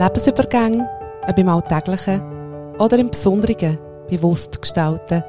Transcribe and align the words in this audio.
Lebensübergänge, 0.00 0.88
ob 1.28 1.38
im 1.38 1.48
Alltäglichen 1.50 2.22
oder 2.78 2.96
im 2.96 3.10
Besonderen, 3.10 3.78
bewusst 4.08 4.62
gestalten. 4.62 5.22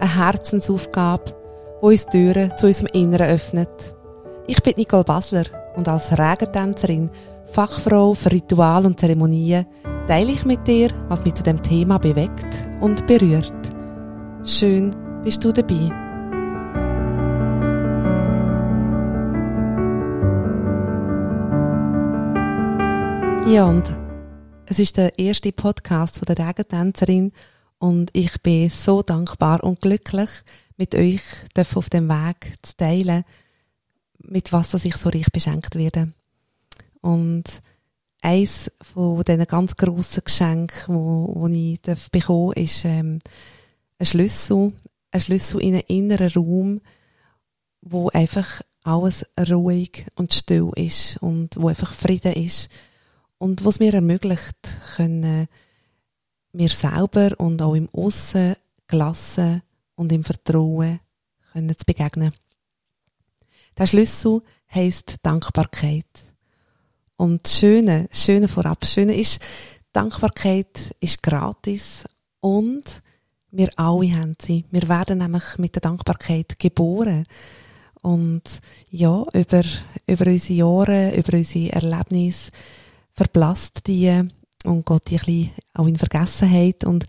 Eine 0.00 0.16
Herzensaufgabe, 0.16 1.32
die 1.80 1.86
uns 1.86 2.06
Türen 2.06 2.50
zu 2.56 2.66
unserem 2.66 2.88
Inneren 2.92 3.28
öffnet. 3.28 3.94
Ich 4.48 4.60
bin 4.64 4.74
Nicole 4.76 5.04
Basler 5.04 5.44
und 5.76 5.86
als 5.86 6.10
Regentänzerin, 6.10 7.08
Fachfrau 7.52 8.14
für 8.14 8.32
Ritual 8.32 8.84
und 8.84 8.98
Zeremonien, 8.98 9.64
teile 10.08 10.32
ich 10.32 10.44
mit 10.44 10.66
dir, 10.66 10.88
was 11.08 11.24
mich 11.24 11.34
zu 11.34 11.44
dem 11.44 11.62
Thema 11.62 11.98
bewegt 11.98 12.48
und 12.80 13.06
berührt. 13.06 13.54
Schön 14.42 14.90
bist 15.22 15.44
du 15.44 15.52
dabei. 15.52 16.03
Ja, 23.46 23.68
und 23.68 23.84
es 24.64 24.78
ist 24.78 24.96
der 24.96 25.18
erste 25.18 25.52
Podcast 25.52 26.18
von 26.18 26.34
der 26.34 26.48
Regentänzerin 26.48 27.30
und 27.78 28.08
ich 28.14 28.40
bin 28.40 28.70
so 28.70 29.02
dankbar 29.02 29.62
und 29.62 29.82
glücklich, 29.82 30.30
mit 30.78 30.94
euch 30.94 31.20
auf 31.74 31.90
dem 31.90 32.08
Weg 32.08 32.56
zu 32.62 32.74
teilen, 32.74 33.22
mit 34.18 34.50
was 34.50 34.72
ich 34.86 34.96
so 34.96 35.10
reich 35.10 35.30
beschenkt 35.30 35.74
werde. 35.74 36.14
Und 37.02 37.44
eins 38.22 38.70
von 38.80 39.22
diesen 39.22 39.44
ganz 39.44 39.76
grossen 39.76 40.24
Geschenken, 40.24 40.94
wo, 40.94 41.30
wo 41.34 41.46
ich 41.46 41.82
bekommen 42.10 42.54
darf, 42.54 42.64
ist 42.64 42.86
ähm, 42.86 43.18
ein 43.98 44.06
Schlüssel, 44.06 44.72
ein 45.10 45.20
Schlüssel 45.20 45.60
in 45.60 45.74
einen 45.74 45.82
inneren 45.88 46.32
Raum, 46.32 46.80
wo 47.82 48.08
einfach 48.08 48.62
alles 48.84 49.26
ruhig 49.38 50.06
und 50.16 50.32
still 50.32 50.70
ist 50.76 51.18
und 51.18 51.56
wo 51.56 51.68
einfach 51.68 51.92
Frieden 51.92 52.32
ist 52.32 52.70
und 53.44 53.62
was 53.62 53.78
mir 53.78 53.92
ermöglicht, 53.92 54.56
können 54.96 55.48
mir 56.52 56.68
selber 56.70 57.38
und 57.38 57.60
auch 57.60 57.74
im 57.74 57.90
Aussen 57.90 58.56
gelassen 58.86 59.60
und 59.96 60.10
im 60.12 60.24
Vertrauen 60.24 61.00
können 61.52 61.76
zu 61.78 61.84
begegnen. 61.84 62.32
Der 63.76 63.86
Schlüssel 63.86 64.40
heisst 64.74 65.16
Dankbarkeit. 65.20 66.06
Und 67.16 67.44
das 67.44 67.58
Schöne, 67.58 68.06
das 68.08 68.24
Schöne 68.24 68.48
vorab, 68.48 68.80
das 68.80 68.94
Schöne 68.94 69.14
ist, 69.14 69.40
Dankbarkeit 69.92 70.96
ist 71.00 71.22
gratis 71.22 72.04
und 72.40 73.02
wir 73.50 73.68
alle 73.76 74.10
haben 74.16 74.36
sie. 74.40 74.64
Wir 74.70 74.88
werden 74.88 75.18
nämlich 75.18 75.58
mit 75.58 75.74
der 75.74 75.82
Dankbarkeit 75.82 76.58
geboren. 76.58 77.26
Und 78.00 78.42
ja, 78.88 79.22
über, 79.34 79.62
über 80.06 80.26
unsere 80.28 80.58
Jahre, 80.58 81.14
über 81.14 81.36
unsere 81.36 81.72
Erlebnisse, 81.72 82.50
verblasst 83.14 83.86
die 83.86 84.28
und 84.64 84.86
geht 84.86 85.10
die 85.10 85.14
ein 85.14 85.24
bisschen 85.24 85.50
auch 85.74 85.86
in 85.86 85.96
Vergessenheit 85.96 86.84
und 86.84 87.06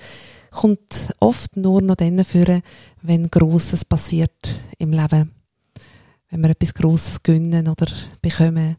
kommt 0.52 1.14
oft 1.20 1.58
nur 1.58 1.81
noch 1.81 1.95
dann 1.95 2.23
führen, 2.23 2.62
wenn 3.02 3.30
Grosses 3.30 3.84
passiert 3.86 4.62
im 4.78 4.92
Leben. 4.92 5.31
Wenn 6.30 6.42
wir 6.42 6.50
etwas 6.50 6.73
Grosses 6.73 7.23
gönnen 7.23 7.67
oder 7.67 7.88
bekommen. 8.22 8.78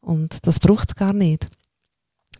Und 0.00 0.46
das 0.46 0.60
braucht 0.60 0.90
es 0.90 0.96
gar 0.96 1.12
nicht. 1.12 1.48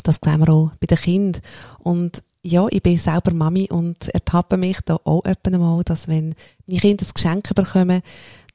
Das 0.03 0.19
sehen 0.23 0.41
wir 0.41 0.53
auch 0.53 0.71
bei 0.81 0.87
den 0.87 0.99
Kindern. 0.99 1.43
Und 1.79 2.23
ja, 2.43 2.67
ich 2.71 2.83
bin 2.83 2.99
selber 2.99 3.33
Mami 3.33 3.69
und 3.71 4.09
ertappe 4.09 4.57
mich 4.57 4.79
da 4.85 4.97
auch 5.05 5.25
öppen 5.25 5.59
mal, 5.59 5.83
dass 5.83 6.09
wenn 6.09 6.35
meine 6.67 6.81
Kinder 6.81 7.05
ein 7.05 7.15
Geschenk 7.15 7.55
bekommen, 7.55 8.03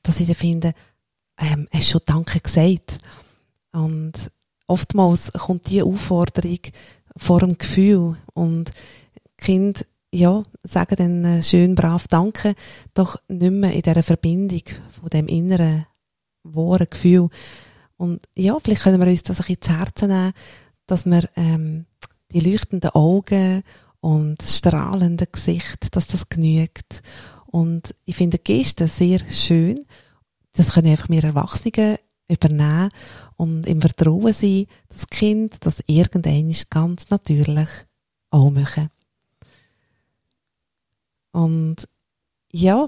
dass 0.04 0.20
ich 0.20 0.28
dann 0.28 0.36
finde, 0.36 0.74
ähm, 1.38 1.68
hast 1.72 1.90
schon 1.90 2.02
Danke 2.06 2.40
gesagt? 2.40 3.00
Und 3.72 4.32
oftmals 4.70 5.32
kommt 5.34 5.70
diese 5.70 5.86
Aufforderung 5.86 6.60
vor 7.18 7.40
dem 7.40 7.58
Gefühl 7.58 8.18
und 8.34 8.72
Kind 9.38 9.86
ja, 10.12 10.42
sagen 10.64 10.96
dann 10.96 11.26
äh, 11.26 11.44
schön 11.44 11.76
brav 11.76 12.08
Danke, 12.08 12.56
doch 12.94 13.18
nicht 13.28 13.52
mehr 13.52 13.74
in 13.74 13.82
dieser 13.82 14.04
Verbindung 14.04 14.64
von 14.90 15.10
dem 15.10 15.28
inneren, 15.28 15.86
wahren 16.44 16.88
Gefühl. 16.90 17.30
Und 17.98 18.24
ja, 18.36 18.58
vielleicht 18.60 18.84
können 18.84 19.00
wir 19.00 19.08
uns 19.08 19.24
das 19.24 19.40
ein 19.40 19.46
bisschen 19.46 19.62
zu 19.62 19.78
Herzen 19.78 20.08
nehmen, 20.10 20.34
dass 20.88 21.06
wir 21.06 21.30
ähm, 21.36 21.86
die 22.32 22.40
leuchtenden 22.40 22.90
Augen 22.92 23.64
und 24.00 24.42
das 24.42 24.58
strahlende 24.58 25.28
Gesicht, 25.28 25.96
dass 25.96 26.08
das 26.08 26.30
genügt. 26.30 27.04
Und 27.46 27.94
ich 28.06 28.16
finde 28.16 28.40
Gesten 28.40 28.88
sehr 28.88 29.20
schön. 29.30 29.86
Das 30.54 30.74
können 30.74 30.92
einfach 30.92 31.10
wir 31.10 31.24
Erwachsenen 31.24 31.98
übernehmen 32.30 32.90
und 33.36 33.66
im 33.66 33.82
Vertrauen 33.82 34.34
sein, 34.34 34.68
das 34.88 35.08
Kind 35.08 35.58
das 35.66 35.84
irgendein 35.88 36.56
ganz 36.70 37.10
natürlich 37.10 37.70
auch 38.30 38.52
machen. 38.52 38.90
Und 41.32 41.88
ja, 42.52 42.88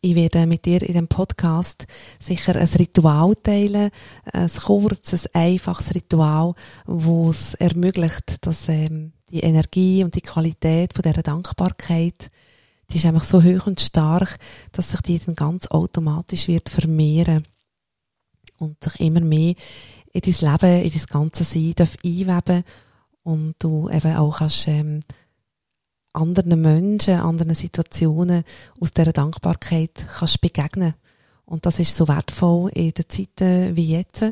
ich 0.00 0.14
werde 0.14 0.46
mit 0.46 0.64
dir 0.64 0.82
in 0.82 0.94
dem 0.94 1.08
Podcast 1.08 1.86
sicher 2.18 2.56
ein 2.56 2.68
Ritual 2.68 3.34
teilen, 3.34 3.90
ein 4.32 4.50
kurzes, 4.50 5.26
einfaches 5.34 5.94
Ritual, 5.94 6.54
wo 6.86 7.30
es 7.30 7.54
ermöglicht, 7.54 8.46
dass 8.46 8.68
ähm, 8.68 9.12
die 9.30 9.40
Energie 9.40 10.02
und 10.02 10.14
die 10.14 10.22
Qualität 10.22 10.94
von 10.94 11.02
dieser 11.02 11.22
Dankbarkeit, 11.22 12.30
die 12.90 12.96
ist 12.96 13.06
einfach 13.06 13.24
so 13.24 13.42
hoch 13.42 13.66
und 13.66 13.80
stark, 13.80 14.38
dass 14.72 14.90
sich 14.90 15.00
die 15.02 15.18
dann 15.18 15.36
ganz 15.36 15.66
automatisch 15.66 16.48
wird 16.48 16.68
vermehren 16.68 17.44
und 18.60 18.82
sich 18.82 19.00
immer 19.00 19.20
mehr 19.20 19.54
in 20.12 20.20
dein 20.20 20.52
Leben, 20.52 20.84
in 20.84 20.90
dein 20.90 21.06
ganze 21.08 21.44
Sein 21.44 21.72
darf 21.76 21.96
einweben 22.04 22.64
und 23.22 23.54
du 23.58 23.88
eben 23.90 24.16
auch 24.16 24.38
kannst, 24.38 24.68
ähm, 24.68 25.00
anderen 26.12 26.60
Menschen, 26.60 27.20
anderen 27.20 27.54
Situationen 27.54 28.44
aus 28.80 28.90
dieser 28.90 29.12
Dankbarkeit 29.12 30.06
kannst 30.18 30.40
begegnen. 30.40 30.94
Und 31.44 31.66
das 31.66 31.78
ist 31.78 31.96
so 31.96 32.08
wertvoll 32.08 32.70
in 32.74 32.92
den 32.92 33.08
Zeiten 33.08 33.76
wie 33.76 33.96
jetzt, 33.96 34.24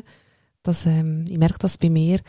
dass, 0.63 0.85
ähm, 0.85 1.25
ich 1.27 1.37
merke 1.37 1.59
das 1.59 1.77
bei 1.77 1.89
mir, 1.89 2.19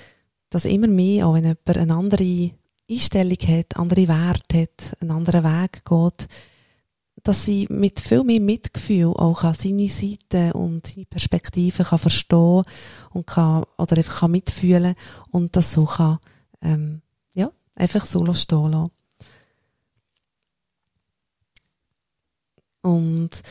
dass 0.51 0.65
immer 0.65 0.89
mehr, 0.89 1.27
auch 1.27 1.35
wenn 1.35 1.45
jemand 1.45 1.77
eine 1.77 1.95
andere 1.95 2.51
Einstellung 2.91 3.39
hat, 3.47 3.77
andere 3.77 4.09
Werte 4.09 4.63
hat, 4.63 4.97
einen 5.01 5.13
anderen 5.13 5.45
Weg 5.45 5.85
geht, 5.85 6.29
dass 7.23 7.45
sie 7.45 7.67
mit 7.71 8.01
viel 8.01 8.25
mehr 8.25 8.41
Mitgefühl 8.41 9.09
auch 9.09 9.45
an 9.45 9.55
seine 9.55 9.89
Seite 9.89 10.53
und 10.55 10.87
seine 10.87 11.07
Perspektive 11.07 11.85
kann 11.85 11.99
verstehen 11.99 12.63
und 13.11 13.27
kann, 13.27 13.65
oder 13.79 13.97
einfach 13.97 14.21
kann 14.21 14.31
mitfühlen 14.31 14.95
und 15.31 15.57
das 15.57 15.73
so 15.73 15.85
kann, 15.85 16.19
ähm, 16.63 17.03
ja, 17.35 17.51
einfach 17.75 18.07
so 18.07 18.33
stehen 18.35 18.73
lassen. 18.73 18.91
Und 22.83 23.43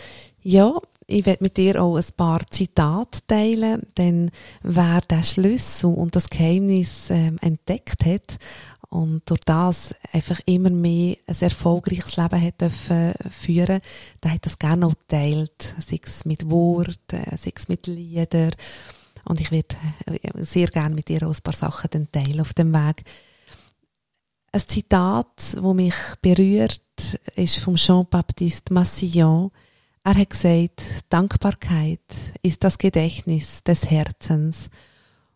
ja, 0.41 0.79
ich 1.05 1.25
werde 1.25 1.43
mit 1.43 1.57
dir 1.57 1.81
auch 1.81 1.97
ein 1.97 2.05
paar 2.15 2.41
Zitate 2.49 3.19
teilen, 3.27 3.81
denn 3.97 4.31
wer 4.61 5.01
den 5.01 5.23
Schlüssel 5.23 5.93
und 5.93 6.15
das 6.15 6.29
Geheimnis 6.29 7.09
ähm, 7.09 7.37
entdeckt 7.41 8.05
hat, 8.05 8.37
und 8.89 9.29
durch 9.29 9.41
das 9.45 9.93
einfach 10.13 10.39
immer 10.45 10.71
mehr 10.71 11.17
ein 11.27 11.35
erfolgreiches 11.39 12.17
Leben 12.17 12.41
hat 12.41 12.61
dürfen 12.61 13.13
führen, 13.29 13.81
da 14.19 14.29
hat 14.29 14.45
das 14.45 14.57
gerne 14.57 14.87
auch 14.87 14.95
geteilt, 14.97 15.75
sei 15.79 15.99
es 16.03 16.25
mit 16.25 16.49
Worten, 16.49 16.97
sei 17.37 17.53
es 17.55 17.69
mit 17.69 17.85
Liedern. 17.85 18.55
Und 19.25 19.41
ich 19.41 19.51
werde 19.51 19.75
äh, 20.07 20.43
sehr 20.43 20.67
gerne 20.67 20.95
mit 20.95 21.07
dir 21.07 21.27
auch 21.27 21.35
ein 21.35 21.41
paar 21.43 21.53
Sachen 21.53 21.89
dann 21.91 22.11
teilen 22.11 22.41
auf 22.41 22.53
dem 22.53 22.73
Weg. 22.73 23.03
Ein 24.51 24.67
Zitat, 24.67 25.57
wo 25.59 25.75
mich 25.75 25.93
berührt, 26.23 26.81
ist 27.35 27.59
vom 27.59 27.75
Jean-Baptiste 27.75 28.73
Massillon. 28.73 29.51
Er 30.03 30.15
hat 30.15 30.31
gesagt, 30.31 30.81
Dankbarkeit 31.09 31.99
ist 32.41 32.63
das 32.63 32.79
Gedächtnis 32.79 33.63
des 33.63 33.85
Herzens. 33.91 34.69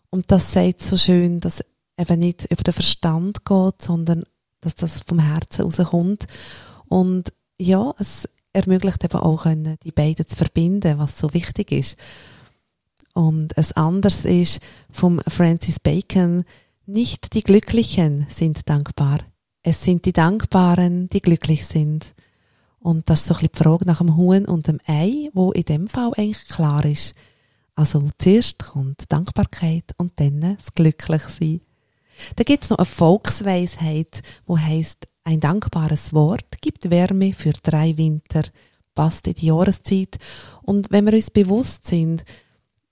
Und 0.09 0.31
das 0.31 0.51
sagt 0.51 0.81
so 0.81 0.97
schön, 0.97 1.39
dass 1.39 1.63
eben 1.97 2.19
nicht 2.19 2.45
über 2.51 2.63
den 2.63 2.73
Verstand 2.73 3.45
geht, 3.45 3.81
sondern 3.81 4.23
dass 4.61 4.75
das 4.75 5.01
vom 5.01 5.19
Herzen 5.19 5.63
rauskommt. 5.63 6.25
Und 6.87 7.33
ja, 7.57 7.93
es 7.99 8.27
ermöglicht 8.53 9.03
eben 9.03 9.17
auch 9.17 9.43
können, 9.43 9.77
die 9.83 9.91
beiden 9.91 10.27
zu 10.27 10.35
verbinden, 10.35 10.97
was 10.99 11.17
so 11.17 11.33
wichtig 11.33 11.71
ist. 11.71 11.97
Und 13.13 13.55
es 13.57 13.73
anders 13.73 14.25
ist 14.25 14.59
vom 14.91 15.19
Francis 15.27 15.79
Bacon, 15.79 16.43
nicht 16.85 17.33
die 17.33 17.43
Glücklichen 17.43 18.25
sind 18.29 18.67
dankbar. 18.67 19.19
Es 19.61 19.83
sind 19.83 20.05
die 20.05 20.13
Dankbaren, 20.13 21.07
die 21.09 21.21
glücklich 21.21 21.65
sind. 21.65 22.13
Und 22.79 23.09
das 23.09 23.21
ist 23.21 23.27
so 23.27 23.33
ein 23.35 23.39
bisschen 23.39 23.51
die 23.53 23.63
Frage 23.63 23.85
nach 23.85 23.99
dem 23.99 24.17
Huhn 24.17 24.45
und 24.45 24.67
dem 24.67 24.79
Ei, 24.85 25.29
wo 25.33 25.51
in 25.53 25.63
dem 25.63 25.87
Fall 25.87 26.11
eigentlich 26.17 26.47
klar 26.49 26.83
ist. 26.83 27.15
Also 27.75 28.09
zuerst 28.17 28.59
kommt 28.59 29.11
Dankbarkeit 29.11 29.95
und 29.97 30.19
dann 30.19 30.57
das 30.57 30.73
Glücklichsein. 30.75 31.61
Da 32.35 32.43
gibt's 32.43 32.69
noch 32.69 32.77
eine 32.77 32.85
Volksweisheit, 32.85 34.21
wo 34.45 34.57
heißt, 34.57 35.07
ein 35.25 35.39
dankbares 35.39 36.13
Wort 36.13 36.61
gibt 36.61 36.89
Wärme 36.89 37.33
für 37.33 37.53
drei 37.53 37.97
Winter, 37.97 38.43
passt 38.93 39.27
in 39.27 39.35
die 39.35 39.47
Jahreszeit. 39.47 40.17
Und 40.61 40.91
wenn 40.91 41.05
wir 41.05 41.13
uns 41.13 41.31
bewusst 41.31 41.87
sind, 41.87 42.25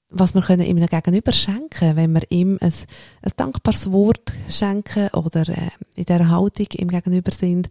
was 0.10 0.34
wir 0.34 0.42
können 0.42 0.66
ihm 0.66 0.78
Gegenüber 0.86 1.32
schenken, 1.32 1.96
wenn 1.96 2.14
wir 2.14 2.24
ihm 2.30 2.58
ein, 2.62 2.74
ein 3.22 3.32
dankbares 3.36 3.92
Wort 3.92 4.34
schenken 4.50 5.10
oder 5.10 5.48
äh, 5.48 5.70
in 5.96 6.06
dieser 6.06 6.30
Haltung 6.30 6.68
ihm 6.78 6.90
gegenüber 6.90 7.32
sind, 7.32 7.70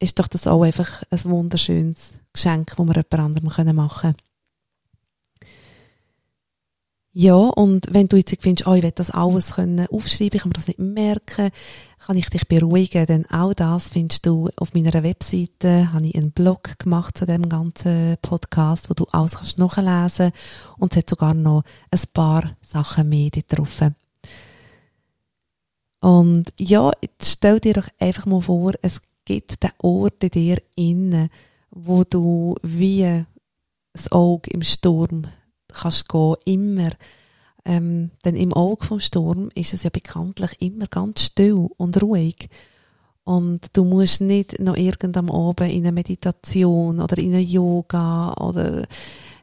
ist 0.00 0.18
doch 0.18 0.26
das 0.26 0.46
auch 0.46 0.62
einfach 0.62 1.02
ein 1.10 1.24
wunderschönes 1.24 2.20
Geschenk, 2.32 2.74
das 2.76 2.86
wir 2.86 2.94
jemand 2.94 3.14
anderem 3.14 3.76
machen 3.76 4.00
können. 4.00 4.16
Ja, 7.16 7.36
und 7.36 7.86
wenn 7.92 8.08
du 8.08 8.16
jetzt 8.16 8.34
findest, 8.40 8.66
oh, 8.66 8.74
ich 8.74 8.82
will 8.82 8.90
das 8.90 9.12
alles 9.12 9.52
können 9.54 9.86
aufschreiben, 9.86 10.34
ich 10.34 10.42
kann 10.42 10.48
mir 10.48 10.54
das 10.54 10.66
nicht 10.66 10.80
merken, 10.80 11.50
kann 12.04 12.16
ich 12.16 12.28
dich 12.28 12.48
beruhigen, 12.48 13.06
denn 13.06 13.24
auch 13.30 13.54
das 13.54 13.90
findest 13.90 14.26
du 14.26 14.50
auf 14.56 14.74
meiner 14.74 15.04
Webseite, 15.04 15.92
habe 15.92 16.08
ich 16.08 16.16
einen 16.16 16.32
Blog 16.32 16.76
gemacht 16.80 17.16
zu 17.16 17.24
dem 17.24 17.48
ganzen 17.48 18.16
Podcast, 18.20 18.90
wo 18.90 18.94
du 18.94 19.06
alles 19.12 19.36
kannst 19.36 19.58
nachlesen 19.58 20.32
und 20.76 20.90
es 20.90 20.98
hat 20.98 21.08
sogar 21.08 21.34
noch 21.34 21.62
ein 21.92 22.00
paar 22.12 22.56
Sachen 22.62 23.08
mehr 23.08 23.30
drauf. 23.46 23.80
Und 26.00 26.52
ja, 26.58 26.90
jetzt 27.00 27.30
stell 27.30 27.60
dir 27.60 27.74
doch 27.74 27.88
einfach 28.00 28.26
mal 28.26 28.40
vor, 28.40 28.72
es 28.82 29.00
gibt 29.24 29.62
den 29.62 29.70
Ort 29.78 30.24
in 30.24 30.30
dir 30.30 30.62
innen, 30.74 31.30
wo 31.70 32.02
du 32.02 32.56
wie 32.64 33.24
das 33.92 34.10
Auge 34.10 34.50
im 34.50 34.62
Sturm 34.62 35.28
kannst 35.74 36.08
gehen, 36.08 36.34
immer. 36.44 36.90
Ähm, 37.66 38.10
denn 38.24 38.34
im 38.34 38.52
Auge 38.52 38.84
vom 38.84 39.00
Sturm 39.00 39.48
ist 39.54 39.72
es 39.72 39.84
ja 39.84 39.90
bekanntlich 39.90 40.60
immer 40.60 40.86
ganz 40.86 41.22
still 41.22 41.68
und 41.76 42.00
ruhig. 42.02 42.48
Und 43.24 43.68
du 43.72 43.84
musst 43.84 44.20
nicht 44.20 44.60
noch 44.60 44.76
irgendwann 44.76 45.30
oben 45.30 45.70
in 45.70 45.86
eine 45.86 45.92
Meditation 45.92 47.00
oder 47.00 47.16
in 47.16 47.32
eine 47.32 47.40
Yoga 47.40 48.34
oder 48.34 48.82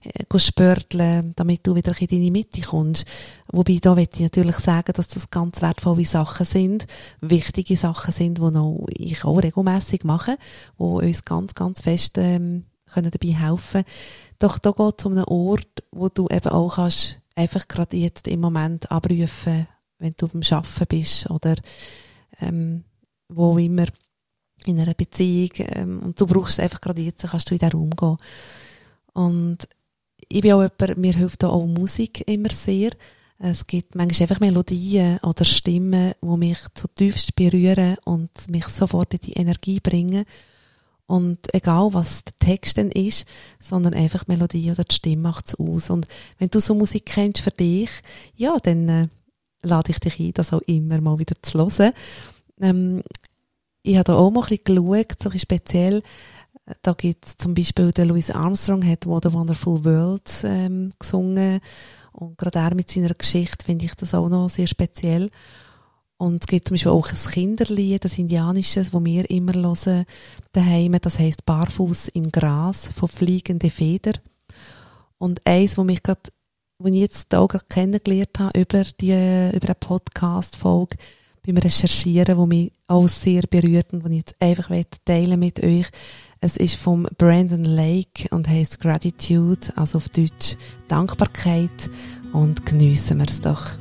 äh, 0.03 0.39
spörteln, 0.39 1.33
damit 1.35 1.65
du 1.65 1.73
wieder 1.73 1.99
in 1.99 2.07
deine 2.07 2.31
Mitte 2.31 2.61
kommst. 2.61 3.05
Wobei, 3.51 3.79
da 3.81 3.95
möchte 3.95 4.17
ich 4.17 4.23
natürlich 4.23 4.57
sagen, 4.57 4.93
dass 4.93 5.07
das 5.07 5.31
ganz 5.31 5.63
wertvolle 5.63 6.05
Sachen 6.05 6.45
sind, 6.45 6.85
wichtige 7.21 7.75
Sachen 7.75 8.13
sind, 8.13 8.37
die 8.39 9.03
ich 9.03 9.25
auch 9.25 9.41
regelmässig 9.41 10.03
mache, 10.03 10.37
die 10.77 10.83
uns 10.83 11.25
ganz, 11.25 11.55
ganz 11.55 11.81
fest 11.81 12.19
ähm, 12.19 12.65
können 12.93 13.11
dabei 13.11 13.33
helfen 13.33 13.83
Doch 14.39 14.57
da 14.57 14.71
geht 14.71 14.99
es 14.99 15.05
um 15.05 15.13
einen 15.13 15.25
Ort, 15.25 15.83
wo 15.91 16.09
du 16.09 16.27
eben 16.29 16.49
auch 16.49 16.75
kannst, 16.75 17.19
einfach 17.35 17.67
gerade 17.67 17.97
jetzt 17.97 18.27
im 18.27 18.41
Moment 18.41 18.91
abrufen, 18.91 19.67
wenn 19.99 20.13
du 20.17 20.27
beim 20.27 20.41
Arbeiten 20.49 20.85
bist 20.87 21.29
oder 21.29 21.55
ähm, 22.39 22.83
wo 23.29 23.57
immer 23.57 23.85
in 24.65 24.79
einer 24.79 24.93
Beziehung 24.93 25.51
ähm, 25.57 25.99
und 25.99 26.19
du 26.19 26.27
brauchst 26.27 26.59
es 26.59 26.63
einfach 26.63 26.81
gerade 26.81 27.01
jetzt, 27.01 27.27
kannst 27.27 27.49
du 27.49 27.55
in 27.55 27.59
diesen 27.59 27.73
Raum 27.73 27.89
gehen. 27.91 28.17
Und 29.13 29.57
ich 30.27 30.41
bin 30.41 30.53
auch 30.53 30.61
jemand, 30.61 30.97
mir 30.97 31.13
hilft 31.13 31.43
auch 31.43 31.65
Musik 31.65 32.27
immer 32.27 32.49
sehr. 32.51 32.91
Es 33.39 33.65
gibt 33.65 33.95
manchmal 33.95 34.29
einfach 34.29 34.39
Melodien 34.39 35.17
oder 35.23 35.45
Stimmen, 35.45 36.13
die 36.21 36.37
mich 36.37 36.59
zutiefst 36.75 37.35
berühren 37.35 37.97
und 38.05 38.29
mich 38.49 38.67
sofort 38.67 39.13
in 39.15 39.19
die 39.19 39.33
Energie 39.33 39.79
bringen. 39.79 40.25
Und 41.11 41.53
egal, 41.53 41.93
was 41.93 42.23
der 42.23 42.39
Text 42.39 42.77
denn 42.77 42.89
ist, 42.89 43.25
sondern 43.59 43.93
einfach 43.93 44.23
die 44.23 44.31
Melodie 44.31 44.71
oder 44.71 44.85
die 44.85 44.95
Stimme 44.95 45.23
macht 45.23 45.49
es 45.49 45.55
aus. 45.55 45.89
Und 45.89 46.07
wenn 46.37 46.47
du 46.47 46.61
so 46.61 46.73
Musik 46.73 47.05
kennst 47.07 47.41
für 47.41 47.51
dich, 47.51 47.89
ja, 48.37 48.57
dann 48.63 48.87
äh, 48.87 49.07
lade 49.61 49.91
ich 49.91 49.99
dich 49.99 50.17
ein, 50.21 50.31
das 50.31 50.53
auch 50.53 50.61
immer 50.67 51.01
mal 51.01 51.19
wieder 51.19 51.35
zu 51.41 51.59
hören. 51.59 51.91
Ähm, 52.61 53.01
ich 53.83 53.95
habe 53.95 54.05
da 54.05 54.15
auch 54.15 54.31
mal 54.31 54.41
ein 54.43 54.57
bisschen 54.57 54.85
geschaut, 54.85 55.21
so 55.21 55.29
ein 55.29 55.39
speziell, 55.39 56.01
da 56.81 56.93
gibt 56.93 57.25
es 57.25 57.35
zum 57.35 57.55
Beispiel 57.55 57.91
der 57.91 58.05
Louis 58.05 58.31
Armstrong 58.31 58.87
hat 58.87 59.05
What 59.05 59.25
a 59.25 59.33
Wonderful 59.33 59.83
World 59.83 60.31
ähm, 60.45 60.93
gesungen 60.97 61.59
und 62.13 62.37
gerade 62.37 62.59
er 62.59 62.73
mit 62.73 62.89
seiner 62.89 63.13
Geschichte 63.15 63.65
finde 63.65 63.83
ich 63.83 63.95
das 63.95 64.13
auch 64.13 64.29
noch 64.29 64.49
sehr 64.49 64.67
speziell. 64.67 65.29
Und 66.21 66.43
es 66.43 66.47
gibt 66.47 66.67
zum 66.67 66.75
Beispiel 66.75 66.91
auch 66.91 67.09
ein 67.09 67.31
Kinderlied, 67.31 68.05
das 68.05 68.19
Indianisches, 68.19 68.93
wo 68.93 69.03
wir 69.03 69.27
immer 69.31 69.55
hören 69.55 70.05
daheim. 70.51 70.95
Das 71.01 71.17
heißt 71.17 71.47
Barfuß 71.47 72.09
im 72.09 72.31
Gras 72.31 72.91
von 72.95 73.09
Fliegende 73.09 73.71
Feder. 73.71 74.11
Und 75.17 75.41
eins, 75.47 75.79
wo 75.79 75.83
mich 75.83 76.03
gerade, 76.03 76.21
wo 76.77 76.89
ich 76.89 76.99
jetzt 76.99 77.33
auch 77.33 77.47
gerade 77.47 77.65
kennengelernt 77.67 78.37
habe 78.37 78.59
über 78.59 78.83
die, 78.99 79.13
über 79.51 79.65
eine 79.65 79.75
Podcast-Folge 79.79 80.97
beim 81.43 81.57
Recherchieren, 81.57 82.37
wo 82.37 82.45
mich 82.45 82.71
auch 82.85 83.07
sehr 83.07 83.41
berührt 83.49 83.91
und 83.91 84.03
wo 84.03 84.09
ich 84.09 84.17
jetzt 84.17 84.35
einfach 84.39 84.69
teilen 85.03 85.39
mit 85.39 85.63
euch. 85.63 85.87
Es 86.39 86.55
ist 86.55 86.75
vom 86.75 87.07
Brandon 87.17 87.63
Lake 87.63 88.29
und 88.29 88.47
heißt 88.47 88.79
Gratitude, 88.79 89.75
also 89.75 89.97
auf 89.97 90.09
Deutsch 90.09 90.55
Dankbarkeit 90.87 91.89
und 92.31 92.63
geniessen 92.63 93.17
wir 93.17 93.27
es 93.27 93.41
doch. 93.41 93.80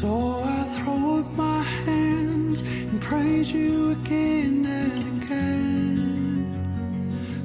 So 0.00 0.42
I 0.42 0.64
throw 0.64 1.20
up 1.20 1.28
my 1.36 1.62
hands 1.62 2.62
and 2.62 2.98
praise 3.02 3.52
you 3.52 3.90
again 3.90 4.64
and 4.64 5.22
again. 5.22 6.46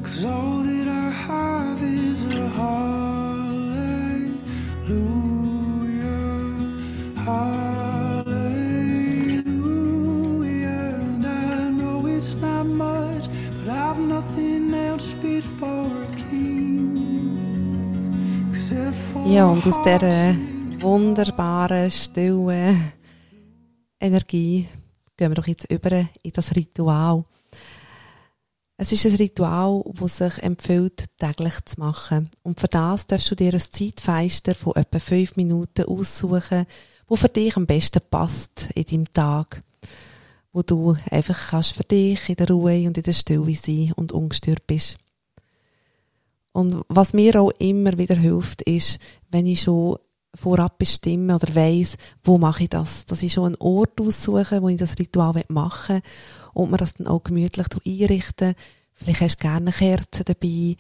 Cause 0.02 0.24
all 0.24 0.64
that 0.64 0.88
I 0.88 1.10
have 1.28 1.84
is 1.84 2.24
a 2.24 2.48
hallelujah. 2.60 3.36
hallelujah. 7.28 8.56
And 11.12 11.26
I 11.26 11.70
know 11.72 12.08
it's 12.08 12.36
not 12.36 12.66
much, 12.68 13.28
but 13.58 13.68
I've 13.68 14.00
nothing 14.00 14.74
else 14.74 15.12
fit 15.12 15.44
for 15.44 15.86
a 16.04 16.08
king. 16.16 16.56
Ja, 19.26 19.48
und 19.48 19.66
aus 19.68 19.82
dieser 19.84 20.55
wunderbaren, 20.86 21.90
stillen 21.90 22.94
Energie 24.00 24.68
gehen 25.18 25.32
wir 25.32 25.36
doch 25.36 25.48
jetzt 25.48 25.72
über 25.72 25.92
in 26.22 26.32
das 26.32 26.56
Ritual. 26.56 27.26
Es 28.78 28.92
ist 28.92 29.06
ein 29.08 29.16
Ritual, 29.16 29.84
das 30.00 30.18
sich 30.18 30.44
empfiehlt, 30.44 31.06
täglich 31.18 31.54
zu 31.66 31.80
machen. 31.80 32.30
Und 32.44 32.60
für 32.60 32.68
das 32.68 33.08
darfst 33.08 33.32
du 33.32 33.36
dir 33.36 33.54
ein 33.54 33.60
Zeitfenster 33.60 34.54
von 34.54 34.76
etwa 34.76 35.00
fünf 35.00 35.36
Minuten 35.38 35.86
aussuchen, 35.86 36.68
wo 37.08 37.16
für 37.16 37.30
dich 37.30 37.58
am 37.58 37.66
besten 37.66 38.02
passt 38.12 38.70
in 38.76 38.86
deinem 38.86 39.12
Tag. 39.12 39.64
Wo 40.54 40.62
du 40.62 40.96
einfach 41.10 41.50
kannst 41.50 41.72
für 41.72 41.84
dich 41.84 42.30
in 42.30 42.36
der 42.36 42.50
Ruhe 42.50 42.86
und 42.86 42.98
in 42.98 43.04
der 43.04 43.14
Stille 43.14 43.56
sein 43.56 43.92
und 43.96 44.12
ungestört 44.12 44.68
bist. 44.68 44.98
Und 46.52 46.84
was 46.90 47.14
mir 47.14 47.42
auch 47.42 47.52
immer 47.58 47.98
wieder 47.98 48.16
hilft, 48.16 48.62
ist, 48.62 49.00
wenn 49.32 49.48
ich 49.48 49.64
schon 49.64 49.98
vorab 50.36 50.78
bestimme 50.78 51.36
oder 51.36 51.54
weiss, 51.56 51.98
wo 52.24 52.38
mache 52.38 52.64
ich 52.64 52.70
das. 52.70 53.06
Dass 53.06 53.24
ich 53.24 53.34
schon 53.34 53.46
einen 53.46 53.56
Ort 53.56 54.00
aussuche, 54.00 54.62
wo 54.62 54.70
ich 54.70 54.78
das 54.78 54.98
Ritual 55.00 55.44
machen 55.50 55.96
will 55.96 56.02
und 56.54 56.72
mir 56.72 56.78
das 56.78 56.96
dann 56.96 57.08
auch 57.08 57.24
gemütlich 57.24 57.68
einrichten. 57.86 58.56
Vielleicht 58.94 59.22
hast 59.22 59.38
du 59.38 59.42
gerne 59.42 59.72
Kerzen 59.72 60.24
dabei, 60.26 60.78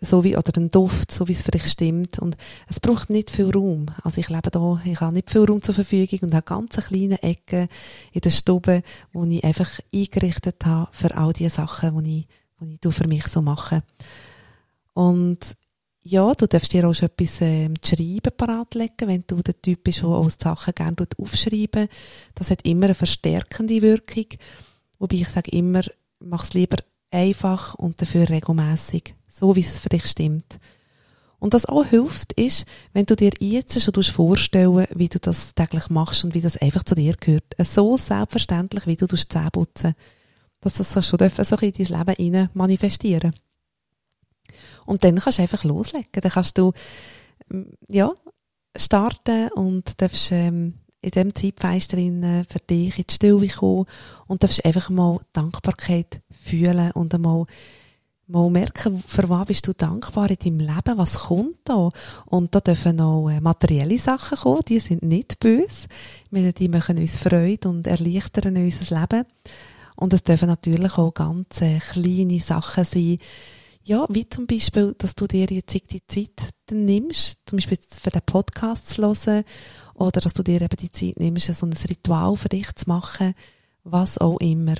so 0.00 0.24
wie, 0.24 0.36
oder 0.36 0.56
einen 0.56 0.70
Duft, 0.70 1.12
so 1.12 1.28
wie 1.28 1.32
es 1.32 1.42
für 1.42 1.50
dich 1.50 1.66
stimmt. 1.66 2.18
Und 2.18 2.36
es 2.68 2.80
braucht 2.80 3.10
nicht 3.10 3.30
viel 3.30 3.50
Raum. 3.50 3.86
Also 4.02 4.20
ich 4.20 4.28
lebe 4.28 4.50
da, 4.50 4.80
ich 4.84 5.00
habe 5.00 5.14
nicht 5.14 5.30
viel 5.30 5.44
Raum 5.44 5.62
zur 5.62 5.74
Verfügung 5.74 6.20
und 6.22 6.34
habe 6.34 6.44
ganz 6.44 6.74
kleine 6.74 7.22
Ecken 7.22 7.68
in 8.12 8.20
der 8.20 8.30
Stube, 8.30 8.82
wo 9.12 9.24
ich 9.24 9.44
einfach 9.44 9.78
eingerichtet 9.94 10.64
habe 10.64 10.88
für 10.92 11.16
all 11.16 11.32
die 11.32 11.48
Sachen, 11.48 12.02
die 12.02 12.20
ich, 12.20 12.80
die 12.80 12.88
ich 12.88 12.94
für 12.94 13.06
mich 13.06 13.24
so 13.24 13.42
mache. 13.42 13.82
Und 14.94 15.38
ja, 16.04 16.34
du 16.34 16.46
darfst 16.46 16.72
dir 16.72 16.88
auch 16.88 16.94
schon 16.94 17.08
etwas 17.08 17.40
ähm, 17.40 17.80
zu 17.80 17.96
schreiben 17.96 18.36
parat 18.36 18.74
legen, 18.74 19.06
wenn 19.08 19.24
du 19.26 19.42
der 19.42 19.60
Typ 19.60 19.84
bist, 19.84 20.02
der 20.02 20.08
auch 20.08 20.30
Sachen 20.30 20.74
gerne 20.74 20.96
aufschreiben 21.18 21.88
Das 22.34 22.50
hat 22.50 22.62
immer 22.62 22.86
eine 22.86 22.94
verstärkende 22.94 23.80
Wirkung. 23.82 24.26
Wobei 24.98 25.16
ich 25.16 25.28
sage 25.28 25.50
immer, 25.52 25.82
mach 26.18 26.44
es 26.44 26.54
lieber 26.54 26.78
einfach 27.10 27.74
und 27.74 28.00
dafür 28.00 28.28
regelmäßig 28.28 29.14
so 29.28 29.56
wie 29.56 29.60
es 29.60 29.78
für 29.80 29.88
dich 29.88 30.06
stimmt. 30.06 30.58
Und 31.38 31.54
was 31.54 31.66
auch 31.66 31.84
hilft, 31.84 32.34
ist, 32.34 32.66
wenn 32.92 33.06
du 33.06 33.16
dir 33.16 33.32
jetzt 33.40 33.80
schon 33.80 34.02
vorstellen 34.04 34.86
wie 34.94 35.08
du 35.08 35.18
das 35.18 35.54
täglich 35.54 35.90
machst 35.90 36.24
und 36.24 36.34
wie 36.34 36.40
das 36.40 36.56
einfach 36.56 36.84
zu 36.84 36.94
dir 36.94 37.16
gehört. 37.18 37.44
So 37.58 37.96
selbstverständlich, 37.96 38.86
wie 38.86 38.96
du 38.96 39.06
die 39.06 39.16
Zähne 39.16 39.50
putzen 39.50 39.94
dass 40.62 40.74
das 40.74 40.92
schon 40.92 41.18
so 41.18 41.56
in 41.56 41.72
dein 41.72 41.98
Leben 41.98 42.32
rein 42.32 42.50
manifestieren 42.54 43.34
Und 44.86 45.04
dann 45.04 45.18
kannst 45.18 45.38
du 45.38 45.42
einfach 45.42 45.64
loslegen. 45.64 46.08
Dann 46.12 46.32
kannst 46.32 46.58
du, 46.58 46.72
mm, 47.48 47.62
ja, 47.88 48.12
starten 48.76 49.50
und 49.52 50.00
darfst, 50.00 50.32
ähm, 50.32 50.74
in 51.02 51.10
diesem 51.10 51.34
Zeitfenster 51.34 51.96
für 52.48 52.60
dich 52.60 52.98
in 52.98 53.04
die 53.08 53.12
Stille 53.12 53.48
kommen 53.48 53.86
und 54.28 54.42
darfst 54.42 54.64
einfach 54.64 54.88
mal 54.88 55.18
Dankbarkeit 55.32 56.22
fühlen 56.30 56.92
und 56.92 57.12
einmal 57.12 57.46
mal 58.28 58.50
merken, 58.50 59.02
für 59.06 59.28
was 59.28 59.46
bist 59.46 59.66
du 59.66 59.74
dankbar 59.74 60.30
in 60.30 60.36
deinem 60.36 60.60
Leben, 60.60 60.98
was 60.98 61.14
kommt 61.14 61.58
da? 61.64 61.90
Und 62.26 62.54
da 62.54 62.60
dürfen 62.60 63.00
auch 63.00 63.28
äh, 63.28 63.40
materielle 63.40 63.98
Sachen 63.98 64.38
kommen, 64.38 64.62
die 64.68 64.78
sind 64.78 65.02
nicht 65.02 65.38
böse. 65.38 65.86
Die 66.30 66.68
machen 66.68 66.98
uns 66.98 67.16
Freude 67.16 67.68
und 67.68 67.86
erleichtern 67.86 68.56
unser 68.56 69.00
Leben. 69.00 69.26
Und 69.96 70.14
es 70.14 70.22
dürfen 70.22 70.48
natürlich 70.48 70.96
auch 70.96 71.12
ganz 71.12 71.60
äh, 71.60 71.78
kleine 71.78 72.40
Sachen 72.40 72.84
sein, 72.84 73.18
ja, 73.84 74.06
wie 74.08 74.28
zum 74.28 74.46
Beispiel, 74.46 74.94
dass 74.98 75.14
du 75.14 75.26
dir 75.26 75.46
jetzt 75.50 75.74
die 75.74 76.06
Zeit 76.06 76.52
nimmst, 76.70 77.40
zum 77.46 77.56
Beispiel 77.56 77.78
für 77.90 78.10
den 78.10 78.22
Podcast 78.22 78.90
zu 78.90 79.02
hören, 79.02 79.44
oder 79.94 80.20
dass 80.20 80.34
du 80.34 80.42
dir 80.42 80.62
eben 80.62 80.76
die 80.76 80.92
Zeit 80.92 81.18
nimmst, 81.18 81.52
so 81.54 81.66
ein 81.66 81.72
Ritual 81.72 82.36
für 82.36 82.48
dich 82.48 82.72
zu 82.74 82.88
machen, 82.88 83.34
was 83.84 84.18
auch 84.18 84.38
immer. 84.40 84.74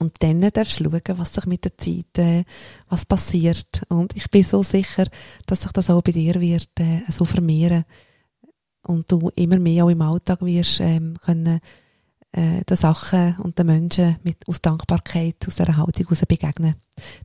Und 0.00 0.22
dann 0.22 0.40
darfst 0.40 0.78
du 0.78 0.84
schauen, 0.84 1.18
was 1.18 1.34
sich 1.34 1.46
mit 1.46 1.64
der 1.64 1.76
Zeit, 1.76 2.18
äh, 2.18 2.44
was 2.88 3.04
passiert. 3.04 3.82
Und 3.88 4.14
ich 4.14 4.30
bin 4.30 4.44
so 4.44 4.62
sicher, 4.62 5.06
dass 5.46 5.62
sich 5.62 5.72
das 5.72 5.90
auch 5.90 6.02
bei 6.02 6.12
dir 6.12 6.40
wird, 6.40 6.70
äh, 6.78 7.00
so 7.10 7.24
vermehren. 7.24 7.84
Und 8.82 9.10
du 9.10 9.30
immer 9.34 9.58
mehr 9.58 9.84
auch 9.84 9.90
im 9.90 10.02
Alltag 10.02 10.40
wirst, 10.42 10.80
ähm, 10.80 11.16
können, 11.20 11.60
äh, 12.32 12.64
den 12.64 12.76
Sachen 12.76 13.36
und 13.38 13.58
den 13.58 13.66
Menschen 13.66 14.16
mit, 14.22 14.46
aus 14.46 14.60
Dankbarkeit, 14.60 15.36
aus 15.46 15.54
dieser 15.54 15.76
Haltung 15.76 16.06
heraus 16.06 16.26
begegnen. 16.26 16.74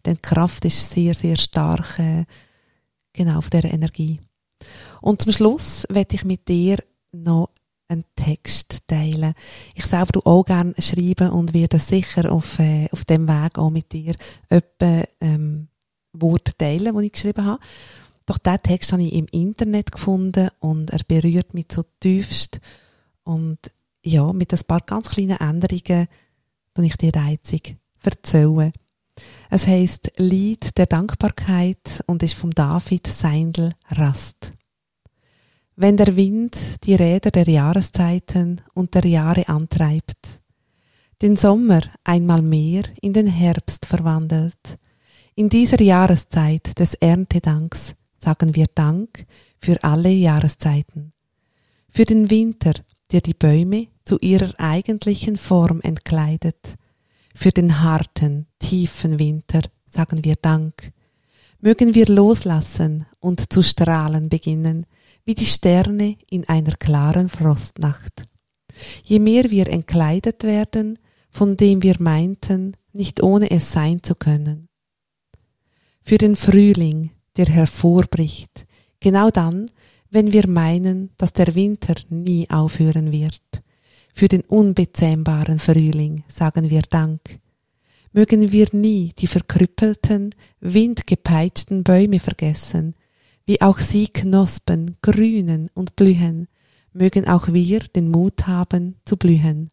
Denn 0.05 0.21
Kraft 0.21 0.65
ist 0.65 0.91
sehr, 0.91 1.13
sehr 1.13 1.35
stark, 1.35 1.99
äh, 1.99 2.25
genau, 3.11 3.37
auf 3.37 3.49
dieser 3.49 3.73
Energie. 3.73 4.19
Und 5.01 5.21
zum 5.21 5.31
Schluss 5.31 5.85
werde 5.89 6.15
ich 6.15 6.23
mit 6.23 6.47
dir 6.47 6.77
noch 7.11 7.49
einen 7.89 8.05
Text 8.15 8.79
teilen. 8.87 9.33
Ich 9.75 9.85
selber 9.85 10.25
auch 10.25 10.45
gerne 10.45 10.73
schreiben 10.79 11.29
und 11.29 11.53
werde 11.53 11.79
sicher 11.79 12.31
auf, 12.31 12.59
äh, 12.59 12.87
auf 12.91 13.05
dem 13.05 13.27
Weg 13.27 13.57
auch 13.57 13.69
mit 13.69 13.91
dir 13.91 14.15
etwa, 14.49 15.03
ähm, 15.21 15.67
Worte 16.13 16.55
teilen, 16.55 16.97
die 16.97 17.05
ich 17.07 17.11
geschrieben 17.11 17.45
habe. 17.45 17.61
Doch 18.25 18.37
diesen 18.37 18.61
Text 18.61 18.93
habe 18.93 19.03
ich 19.03 19.13
im 19.13 19.25
Internet 19.31 19.91
gefunden 19.91 20.49
und 20.59 20.91
er 20.91 21.01
berührt 21.05 21.53
mich 21.53 21.67
so 21.71 21.83
tiefst 21.99 22.61
und 23.23 23.59
ja, 24.03 24.31
mit 24.33 24.53
ein 24.53 24.59
paar 24.67 24.81
ganz 24.81 25.09
kleinen 25.09 25.37
Änderungen, 25.37 26.07
die 26.77 26.85
ich 26.85 26.97
dir 26.97 27.15
einzig 27.15 27.77
erzähle. 28.03 28.73
Es 29.49 29.67
heißt 29.67 30.13
Lied 30.17 30.77
der 30.77 30.87
Dankbarkeit 30.87 32.03
und 32.07 32.23
ist 32.23 32.33
vom 32.33 32.51
David 32.51 33.07
Seindl 33.07 33.73
Rast. 33.89 34.53
Wenn 35.75 35.97
der 35.97 36.15
Wind 36.15 36.83
die 36.83 36.95
Räder 36.95 37.31
der 37.31 37.47
Jahreszeiten 37.47 38.61
und 38.73 38.93
der 38.93 39.05
Jahre 39.05 39.47
antreibt, 39.47 40.41
den 41.21 41.35
Sommer 41.35 41.81
einmal 42.03 42.41
mehr 42.41 42.83
in 43.01 43.13
den 43.13 43.27
Herbst 43.27 43.85
verwandelt, 43.85 44.79
in 45.35 45.49
dieser 45.49 45.81
Jahreszeit 45.81 46.77
des 46.77 46.93
Erntedanks 46.95 47.95
sagen 48.19 48.55
wir 48.55 48.67
Dank 48.75 49.25
für 49.57 49.83
alle 49.83 50.09
Jahreszeiten, 50.09 51.13
für 51.89 52.05
den 52.05 52.29
Winter, 52.29 52.73
der 53.13 53.21
die 53.21 53.35
Bäume 53.35 53.87
zu 54.03 54.17
ihrer 54.19 54.53
eigentlichen 54.59 55.37
Form 55.37 55.79
entkleidet. 55.81 56.75
Für 57.35 57.51
den 57.51 57.81
harten, 57.81 58.47
tiefen 58.59 59.19
Winter 59.19 59.61
sagen 59.87 60.25
wir 60.25 60.35
Dank. 60.35 60.91
Mögen 61.61 61.95
wir 61.95 62.07
loslassen 62.07 63.05
und 63.19 63.53
zu 63.53 63.61
strahlen 63.61 64.27
beginnen, 64.27 64.85
wie 65.23 65.35
die 65.35 65.45
Sterne 65.45 66.17
in 66.29 66.47
einer 66.49 66.75
klaren 66.75 67.29
Frostnacht. 67.29 68.25
Je 69.03 69.19
mehr 69.19 69.49
wir 69.49 69.67
entkleidet 69.67 70.43
werden, 70.43 70.99
von 71.29 71.55
dem 71.55 71.81
wir 71.83 71.95
meinten, 71.99 72.75
nicht 72.91 73.23
ohne 73.23 73.49
es 73.51 73.71
sein 73.71 74.03
zu 74.03 74.15
können. 74.15 74.67
Für 76.01 76.17
den 76.17 76.35
Frühling, 76.35 77.11
der 77.37 77.45
hervorbricht, 77.45 78.65
genau 78.99 79.29
dann, 79.29 79.67
wenn 80.13 80.31
wir 80.31 80.47
meinen, 80.47 81.09
dass 81.17 81.33
der 81.33 81.55
Winter 81.55 81.95
nie 82.09 82.47
aufhören 82.51 83.11
wird. 83.11 83.41
Für 84.13 84.27
den 84.27 84.41
unbezähmbaren 84.41 85.57
Frühling 85.57 86.23
sagen 86.27 86.69
wir 86.69 86.83
Dank. 86.83 87.39
Mögen 88.11 88.51
wir 88.51 88.67
nie 88.73 89.11
die 89.17 89.25
verkrüppelten, 89.25 90.35
windgepeitschten 90.59 91.83
Bäume 91.83 92.19
vergessen, 92.19 92.93
wie 93.47 93.59
auch 93.59 93.79
sie 93.79 94.07
knospen, 94.07 94.97
grünen 95.01 95.71
und 95.73 95.95
blühen, 95.95 96.47
mögen 96.93 97.27
auch 97.27 97.47
wir 97.51 97.79
den 97.79 98.11
Mut 98.11 98.45
haben 98.45 98.97
zu 99.05 99.17
blühen, 99.17 99.71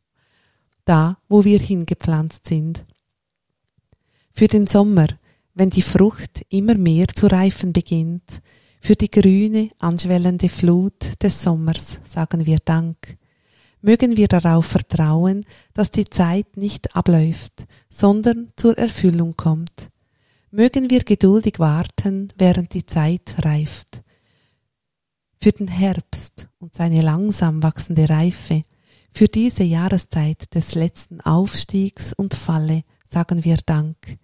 da 0.87 1.19
wo 1.29 1.45
wir 1.45 1.59
hingepflanzt 1.59 2.49
sind. 2.49 2.87
Für 4.33 4.47
den 4.47 4.67
Sommer, 4.67 5.09
wenn 5.53 5.69
die 5.69 5.83
Frucht 5.83 6.47
immer 6.49 6.77
mehr 6.77 7.09
zu 7.09 7.27
reifen 7.27 7.75
beginnt, 7.75 8.41
für 8.81 8.97
die 8.97 9.11
grüne, 9.11 9.71
anschwellende 9.79 10.49
Flut 10.49 11.23
des 11.23 11.43
Sommers 11.43 11.99
sagen 12.05 12.47
wir 12.47 12.59
Dank. 12.65 13.19
Mögen 13.83 14.17
wir 14.17 14.29
darauf 14.29 14.67
vertrauen, 14.67 15.45
dass 15.73 15.91
die 15.91 16.05
Zeit 16.05 16.57
nicht 16.57 16.97
abläuft, 16.97 17.65
sondern 17.89 18.53
zur 18.57 18.77
Erfüllung 18.77 19.37
kommt. 19.37 19.91
Mögen 20.51 20.91
wir 20.91 21.05
geduldig 21.05 21.59
warten, 21.59 22.29
während 22.37 22.75
die 22.75 22.85
Zeit 22.85 23.37
reift. 23.39 24.03
Für 25.41 25.53
den 25.53 25.69
Herbst 25.69 26.49
und 26.59 26.75
seine 26.75 27.01
langsam 27.01 27.63
wachsende 27.63 28.09
Reife, 28.09 28.63
für 29.13 29.29
diese 29.29 29.65
Jahreszeit 29.65 30.55
des 30.55 30.75
letzten 30.75 31.21
Aufstiegs 31.21 32.13
und 32.13 32.35
Falle 32.35 32.83
sagen 33.09 33.45
wir 33.45 33.59
Dank. 33.65 34.20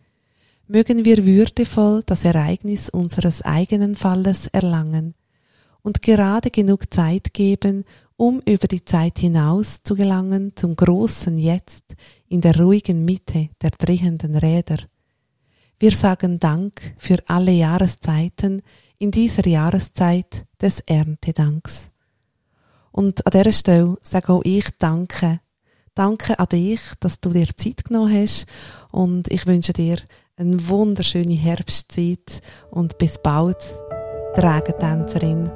Mögen 0.69 1.05
wir 1.05 1.25
würdevoll 1.25 2.03
das 2.05 2.25
Ereignis 2.25 2.89
unseres 2.89 3.41
eigenen 3.43 3.95
Falles 3.95 4.49
erlangen 4.49 5.15
und 5.83 6.03
gerade 6.03 6.51
genug 6.51 6.93
Zeit 6.93 7.33
geben, 7.33 7.85
um 8.17 8.41
über 8.41 8.67
die 8.67 8.85
Zeit 8.85 9.21
hinaus 9.21 9.85
zu 9.85 9.95
gelangen 9.95 10.57
zum 10.57 10.75
großen 10.75 11.39
Jetzt 11.39 11.85
in 12.27 12.41
der 12.41 12.59
ruhigen 12.59 13.05
Mitte 13.05 13.51
der 13.63 13.71
drehenden 13.71 14.35
Räder. 14.35 14.79
Wir 15.79 15.93
sagen 15.93 16.41
Dank 16.41 16.97
für 16.99 17.19
alle 17.29 17.53
Jahreszeiten 17.53 18.63
in 18.99 19.13
dieser 19.13 19.47
Jahreszeit 19.47 20.47
des 20.61 20.81
Erntedanks. 20.81 21.91
Und 22.91 23.25
an 23.25 23.31
dieser 23.31 23.53
Stelle 23.53 23.97
sage 24.03 24.33
auch 24.33 24.43
ich 24.43 24.67
Danke. 24.79 25.39
Danke 25.97 26.38
an 26.38 26.49
dich, 26.53 26.81
dass 27.00 27.21
du 27.21 27.31
dir 27.31 27.49
Zeit 27.57 27.87
genommen 27.87 28.15
hast 28.15 28.45
und 28.93 29.33
ich 29.33 29.47
wünsche 29.47 29.73
dir 29.73 29.97
eine 30.37 30.69
wunderschöne 30.69 31.33
Herbstzeit 31.33 32.43
und 32.71 32.99
bis 32.99 33.19
bald, 33.23 33.57
Dragentänzerin. 34.35 35.50